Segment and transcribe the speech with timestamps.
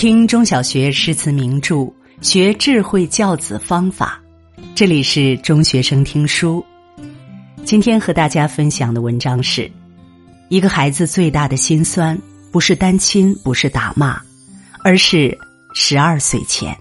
[0.00, 1.92] 听中小学诗词名著，
[2.22, 4.18] 学智慧教子方法。
[4.74, 6.64] 这里是中学生听书。
[7.66, 9.70] 今天和大家分享的文章是：
[10.48, 12.18] 一个孩子最大的心酸，
[12.50, 14.18] 不是单亲，不是打骂，
[14.82, 15.36] 而是
[15.74, 16.74] 十二岁前。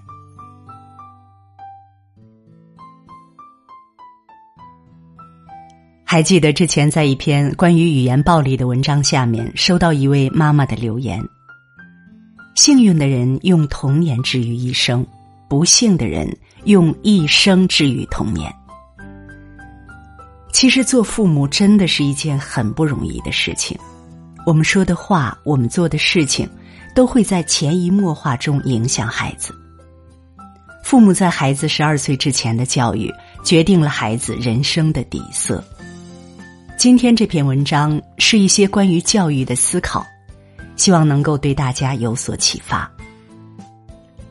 [6.06, 11.22] 还记得之前在一篇关于语言暴力的文章下面，收到一位妈妈的留言。
[12.62, 15.08] 幸运的人用童年治愈一生，
[15.48, 16.30] 不幸的人
[16.66, 18.54] 用一生治愈童年。
[20.52, 23.80] 其实做父母真的是一件很不容易的事情，
[24.46, 26.50] 我们说的话，我们做的事情，
[26.94, 29.56] 都会在潜移默化中影响孩子。
[30.84, 33.10] 父母在孩子十二岁之前的教育，
[33.42, 35.64] 决定了孩子人生的底色。
[36.78, 40.06] 今天这篇文章是一些关于教育的思考。
[40.80, 42.90] 希望能够对大家有所启发。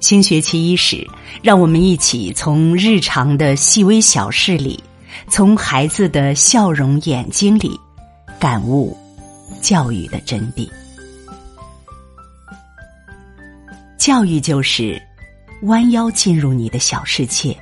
[0.00, 1.06] 新学期伊始，
[1.42, 4.82] 让我们一起从日常的细微小事里，
[5.28, 7.78] 从孩子的笑容眼睛里，
[8.40, 8.96] 感悟
[9.60, 10.66] 教育的真谛。
[13.98, 15.00] 教育就是
[15.64, 17.54] 弯腰进入你的小世界，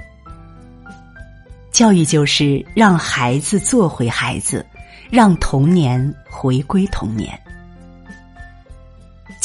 [1.72, 4.64] 教育就是让孩子做回孩子，
[5.10, 7.36] 让童年回归童年。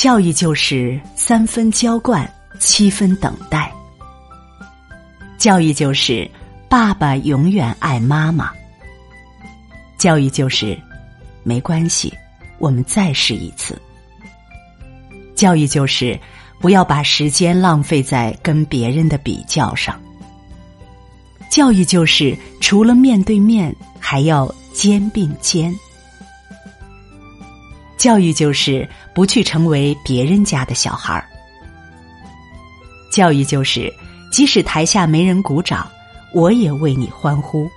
[0.02, 2.28] 教育就是三分浇灌，
[2.60, 3.72] 七分等待。
[5.38, 6.28] 教育就是
[6.68, 8.52] 爸爸永远爱妈妈。
[10.00, 10.76] 教育就是
[11.44, 12.12] 没关系，
[12.58, 13.80] 我们再试一次。
[15.36, 16.20] 教育就是
[16.60, 20.02] 不要把时间浪费在跟别人的比较上。
[21.48, 25.72] 教育就是除了面对面，还要肩并肩。
[28.02, 31.24] 教育就是不去成为别人家的小孩儿。
[33.12, 33.94] 教育就是
[34.32, 35.88] 即使台下没人鼓掌，
[36.34, 37.70] 我也为你欢呼。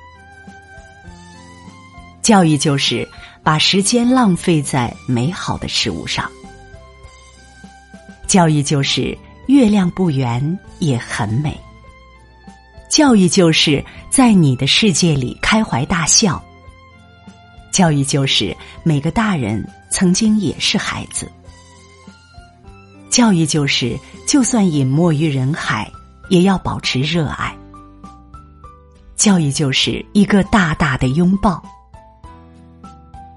[2.22, 3.06] 教育就是
[3.43, 6.26] 把时间浪费在美好的事物上。
[8.26, 9.15] 教育就是
[9.47, 11.54] 月亮不圆也很美。
[12.88, 16.43] 教育就是在你的世界里开怀大笑。
[17.75, 19.69] 教育就是每个大人。
[19.91, 21.31] 曾经也是孩子，
[23.11, 23.97] 教育就是，
[24.27, 25.89] 就算隐没于人海，
[26.29, 27.57] 也要保持热爱。
[29.15, 31.62] 教育就是一个大大的拥抱。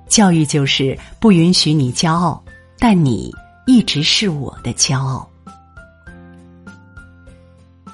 [0.08, 2.44] 教育就是不允许你骄傲，
[2.80, 3.32] 但你
[3.68, 5.30] 一直是我的骄傲。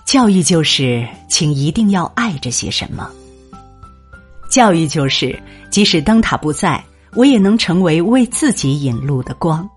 [0.06, 3.12] 教育就是，请一定要爱着些什么。
[4.53, 5.36] 教育就是，
[5.72, 6.81] 即使灯塔不在。
[7.16, 9.68] 我也能成为为自己引路的光。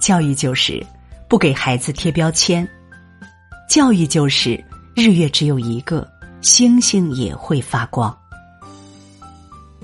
[0.00, 0.84] 教育就是
[1.28, 2.68] 不给孩子贴标签，
[3.68, 4.62] 教育就是
[4.94, 6.08] 日月只有一个，
[6.40, 8.16] 星星也会发光。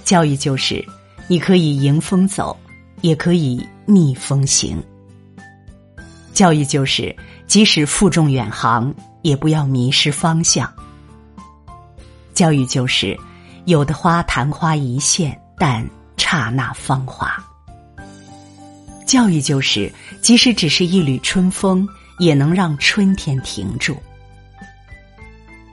[0.05, 0.85] 教育就是
[1.27, 2.57] 你可以迎风走，
[3.01, 4.81] 也可以逆风行。
[6.33, 7.15] 教育就是
[7.49, 10.73] 即使负重远航，也不要迷失方向。
[12.35, 13.19] 教育就是
[13.69, 15.89] 有的花昙花一现，但。
[16.31, 17.43] 刹那芳华，
[19.06, 19.91] 教育就是，
[20.21, 23.97] 即使只是一缕春风，也能让春天停住。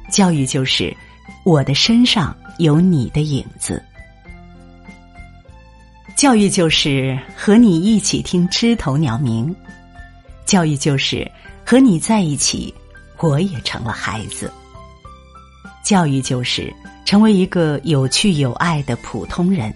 [0.09, 0.95] 教育就是，
[1.43, 3.83] 我的身上有你的影子。
[6.15, 9.53] 教育就是和你一起听枝头鸟鸣。
[10.45, 11.29] 教育就是
[11.65, 12.73] 和你在一起，
[13.17, 14.49] 我也成了孩子。
[15.85, 16.73] 教育就是
[17.05, 19.71] 成为一个有趣有爱的普通人。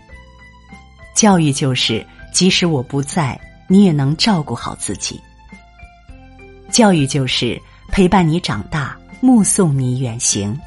[1.14, 2.03] 教育就是，
[2.34, 5.22] 即使我不在，你也能照顾好自己。
[6.72, 10.59] 教育就是陪伴你长大，目送你远行。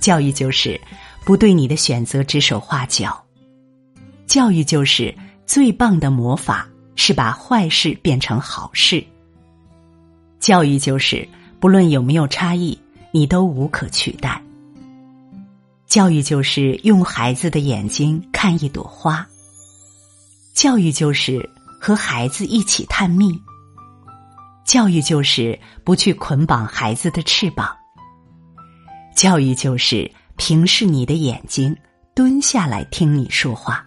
[0.00, 0.80] 教育就是
[1.26, 3.22] 不对你的选择指手画脚。
[4.26, 5.14] 教育就是
[5.44, 6.66] 最棒的魔法，
[6.96, 9.04] 是把坏事变成好事。
[10.40, 11.28] 教育就是
[11.60, 12.78] 不论有没有差异，
[13.12, 14.42] 你都无可取代。
[15.86, 19.26] 教育就是用孩子的眼睛看一朵花。
[20.54, 21.48] 教育就是
[21.80, 23.38] 和孩子一起探秘。
[24.64, 27.76] 教育就是不去捆绑孩子的翅膀。
[29.14, 31.76] 教育就是平视你的眼睛，
[32.14, 33.84] 蹲下来听你说话。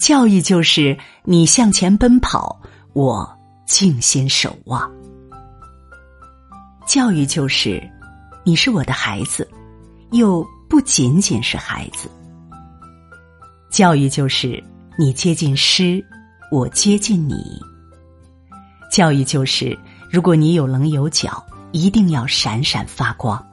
[0.00, 2.60] 教育就是你向前奔跑，
[2.92, 4.90] 我静心守望。
[6.86, 7.82] 教育就是
[8.44, 9.48] 你是我的孩子，
[10.12, 12.10] 又不仅仅是孩子。
[13.70, 14.62] 教育就是。
[14.98, 16.02] 你接近诗，
[16.50, 17.60] 我接近你。
[18.90, 19.78] 教育就是，
[20.10, 23.46] 如果你有棱有角，一定要闪闪发光。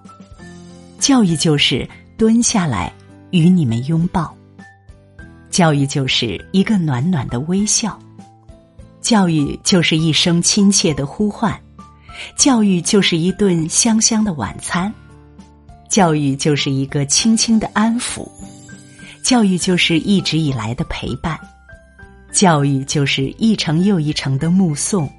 [1.00, 1.86] 教育就是
[2.18, 2.94] 蹲下来
[3.32, 4.34] 与你们拥抱。
[5.50, 8.00] 教育就是一个暖暖的微笑。
[9.02, 11.62] 教育就是一声亲切的呼唤。
[12.36, 14.94] 教育就是一顿香香的晚餐。
[15.90, 18.28] 教育就是一个轻轻的安抚。
[19.24, 21.40] 教育就是一直以来的陪伴。
[22.32, 25.10] 教育就是一程又一程的目送。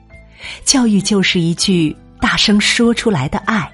[0.65, 3.71] 教育就是一句大声说出来的爱。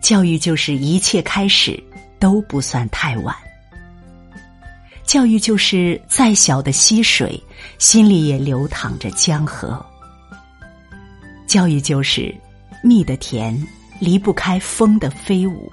[0.00, 1.82] 教育就是一切开始
[2.18, 3.34] 都不算太晚。
[5.04, 7.42] 教育就是再小的溪水，
[7.78, 9.84] 心里也流淌着江河。
[11.46, 12.34] 教育就是
[12.82, 13.56] 蜜的甜，
[14.00, 15.72] 离不开风的飞舞。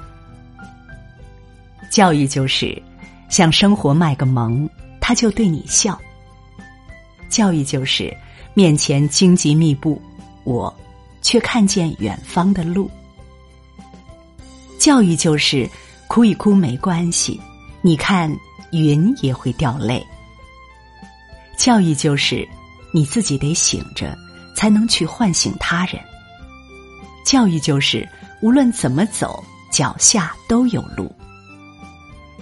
[1.89, 2.81] 教育就是
[3.29, 5.99] 向生活卖个萌，他就对你笑。
[7.29, 8.15] 教育就是。
[8.55, 9.99] 面前荆棘密布，
[10.43, 10.71] 我
[11.23, 12.87] 却看见远方的路。
[14.77, 15.67] 教育就是
[16.07, 17.41] 哭一哭没关系，
[17.81, 18.31] 你看
[18.71, 20.05] 云也会掉泪。
[21.57, 22.47] 教育就是
[22.93, 24.15] 你自己得醒着，
[24.55, 26.01] 才能去唤醒他人。
[27.25, 28.07] 教育就是
[28.41, 31.13] 无论怎么走，脚下都有路。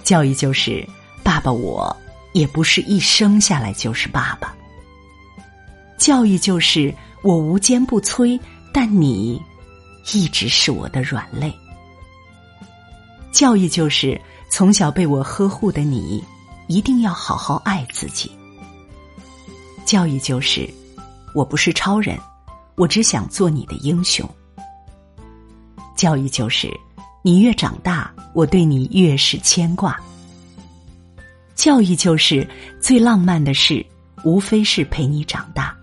[0.02, 0.86] 教育就是
[1.22, 1.96] 爸爸，我
[2.32, 4.54] 也不是一生下来就是爸爸。
[5.96, 6.92] 教育就是
[7.22, 8.38] 我无坚不摧，
[8.72, 9.40] 但你
[10.12, 11.54] 一直是我的软肋。
[13.30, 14.20] 教育就是
[14.50, 16.22] 从小被我呵护的你，
[16.66, 18.30] 一定要好好爱自己。
[19.84, 20.68] 教育就是
[21.34, 22.18] 我不是超人，
[22.76, 24.28] 我只想做你的英雄。
[25.96, 26.68] 教育就是
[27.22, 29.98] 你越长大，我对你越是牵挂。
[31.54, 32.48] 教育就是
[32.80, 33.84] 最浪漫的事，
[34.24, 35.76] 无非是陪你长大。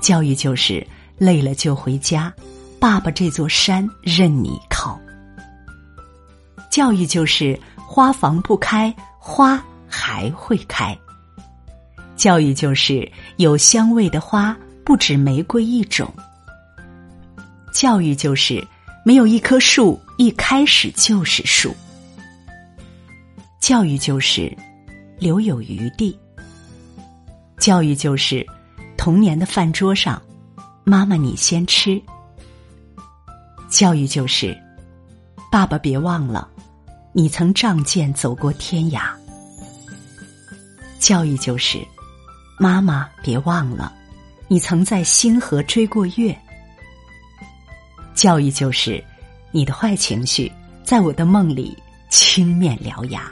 [0.00, 0.84] 教育就是
[1.16, 2.32] 累了就回家，
[2.80, 4.98] 爸爸这座山任你靠。
[6.70, 10.98] 教育就是花房不开，花还会开。
[12.22, 16.08] 教育就是有香味的花不止玫瑰一种。
[17.74, 18.64] 教育就是
[19.04, 21.74] 没有一棵树一开始就是树。
[23.60, 24.56] 教育就是
[25.18, 26.16] 留有余地。
[27.58, 28.46] 教育就是。
[28.96, 30.22] 童年的饭桌上，
[30.84, 32.00] 妈妈你先吃。
[33.68, 34.56] 教育就是，
[35.50, 36.48] 爸爸别忘了，
[37.12, 39.10] 你曾仗剑走过天涯。
[41.00, 41.84] 教育就是，
[42.62, 43.92] 妈妈别忘了，
[44.46, 46.32] 你曾在星河追过月。
[48.14, 49.02] 教育就是，
[49.50, 50.50] 你的坏情绪
[50.84, 51.76] 在我的梦里
[52.08, 53.28] 青面獠牙。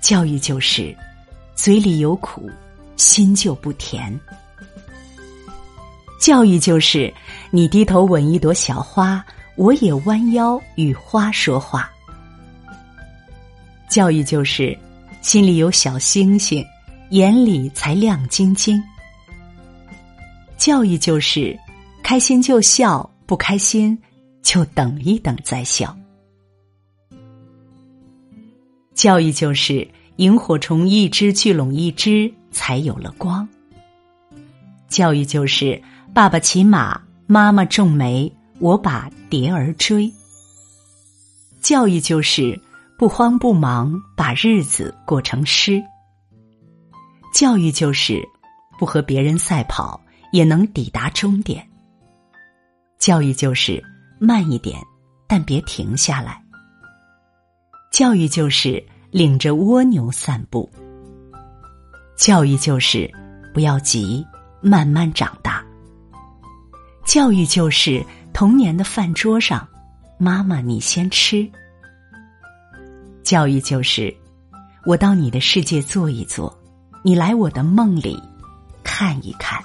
[0.00, 0.96] 教育就是，
[1.54, 2.50] 嘴里有苦。
[2.96, 4.18] 心就不甜。
[6.18, 7.12] 教育就是
[7.50, 9.22] 你低头吻一朵小花，
[9.56, 11.90] 我也弯腰与花说话。
[13.90, 14.78] 教育就是
[15.20, 16.64] 心里有小星星，
[17.12, 18.82] 眼里才亮晶晶。
[20.58, 21.58] 教育就是
[22.02, 23.98] 开心就笑，不开心
[24.42, 25.96] 就等一等再笑。
[28.94, 32.32] 教育就是萤火虫一只聚拢一只。
[32.52, 33.48] 才有了光。
[34.86, 35.82] 教育就是
[36.12, 40.12] 爸爸骑马，妈妈种梅，我把蝶儿追。
[41.62, 42.60] 教育就是
[42.98, 45.82] 不慌不忙把日子过成诗。
[47.32, 48.22] 教育就是
[48.78, 50.00] 不和别人赛跑
[50.32, 51.66] 也能抵达终点。
[52.98, 53.82] 教育就是
[54.20, 54.78] 慢一点，
[55.26, 56.40] 但别停下来。
[57.90, 60.70] 教育就是领着蜗牛散步。
[62.16, 63.10] 教育就是
[63.52, 64.24] 不要急，
[64.60, 65.64] 慢慢长大。
[67.04, 69.66] 教育就是童年的饭桌上，
[70.18, 71.50] 妈妈你先吃。
[73.24, 74.14] 教育就是
[74.84, 76.56] 我到你的世界坐一坐，
[77.02, 78.20] 你来我的梦里
[78.84, 79.62] 看一看。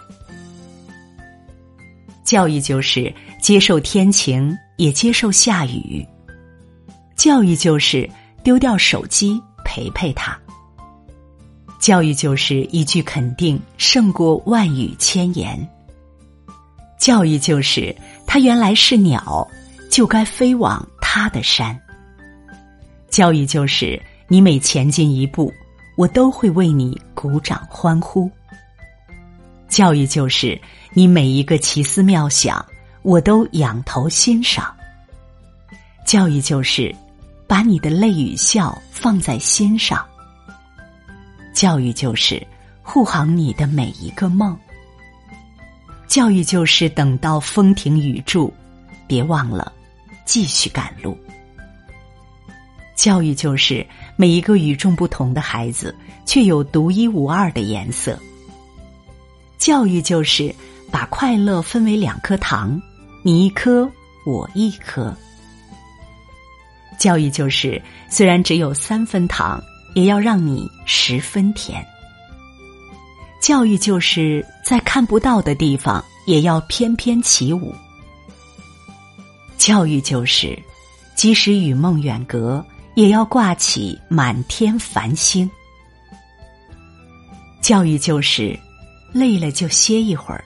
[2.24, 6.06] 教育就是接受天晴，也接受下雨。
[7.16, 8.10] 教育就是
[8.44, 10.38] 丢掉手机，陪陪他。
[11.80, 15.58] 教育就是一句肯定胜过万语千言。
[16.98, 19.48] 教育就是他原来是鸟，
[19.90, 21.80] 就该飞往他的山。
[23.10, 25.54] 教育就是你每前进一步，
[25.98, 28.32] 我都会为你鼓掌欢呼。
[29.68, 30.60] 教育就是
[30.94, 32.66] 你每一个奇思妙想，
[33.02, 34.74] 我都仰头欣赏。
[36.06, 36.96] 教育就是
[37.48, 40.06] 把你的泪与笑放在心上。
[41.54, 42.46] 教育就是
[42.82, 44.58] 护航你的每一个梦。
[46.08, 48.54] 教育就是等到风停雨住，
[49.08, 49.74] 别忘了
[50.24, 51.18] 继续赶路。
[52.98, 53.86] 教育就是
[54.16, 58.20] 每一个与众不同的孩子，却有独一无二的颜色。
[59.60, 60.54] 教育就是
[60.92, 62.82] 把快乐分为两颗糖，
[63.24, 63.90] 你一颗，
[64.26, 65.16] 我一颗。
[66.98, 69.64] 教育就是虽然只有三分糖，
[69.94, 71.86] 也要让你十分甜。
[73.40, 77.74] 教育就是在看不到的地方，也要翩翩起舞。
[79.56, 80.58] 教育就是，
[81.16, 82.66] 即使与梦远隔，
[82.98, 85.48] 也要挂起满天繁星。
[87.62, 88.60] 教育就是，
[89.14, 90.44] 累了就歇一会儿，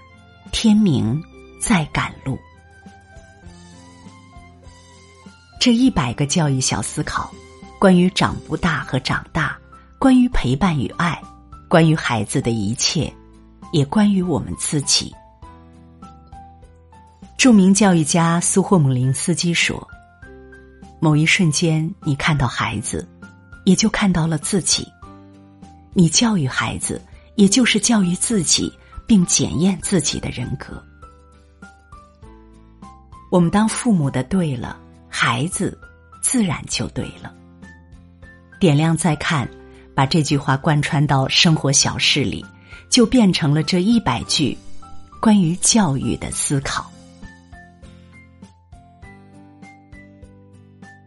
[0.51, 1.24] 天明
[1.62, 2.38] 再赶路。
[5.62, 7.31] 这一百个教育小思考，
[7.79, 9.58] 关于长不大和长大，
[9.98, 11.17] 关于陪伴与爱。
[11.70, 13.10] 关于孩子的一切，
[13.72, 15.15] 也关于我们自己。
[17.38, 19.88] 著名教育家苏霍姆林斯基说
[21.01, 23.05] ：“某一瞬间，你看到孩子，
[23.65, 24.88] 也就看到了自己。
[25.93, 27.01] 你教育孩子，
[27.36, 28.72] 也就是教育自己，
[29.08, 30.81] 并检验自己的人格。
[33.31, 34.77] 我们当父母的对了，
[35.10, 35.75] 孩子
[36.22, 37.34] 自然就对了。
[38.60, 39.50] 点亮再看。”
[39.93, 42.43] 把这句话贯穿到生活小事里，
[42.89, 44.58] 就变成了这一百句
[45.20, 46.90] 关于教育的思考。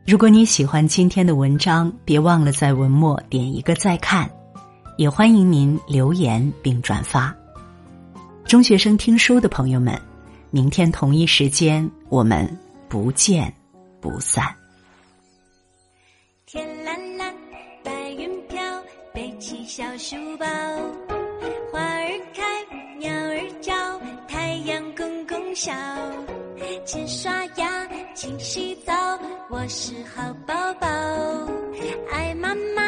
[0.06, 4.30] 如果你喜欢今天的文章，别忘了在文末点一个再看，
[4.98, 7.34] 也欢迎您留言并转发。
[8.44, 9.98] 中学生听书的朋友们，
[10.50, 12.46] 明天同一时间我们
[12.86, 13.50] 不见
[13.98, 14.54] 不散。
[16.44, 17.34] 天蓝蓝，
[17.82, 18.62] 白云飘，
[19.14, 20.46] 背起小书包，
[21.72, 22.44] 花儿开，
[22.98, 23.74] 鸟儿叫，
[24.28, 25.72] 太阳公公笑。
[26.84, 28.92] 勤刷牙，勤洗澡，
[29.54, 30.88] 我是好宝宝。
[32.10, 32.82] 爱妈妈，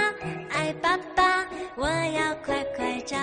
[0.51, 1.47] 爱爸爸，
[1.77, 3.17] 我要快快长